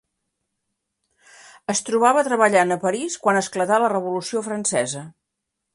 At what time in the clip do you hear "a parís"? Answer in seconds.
2.77-3.19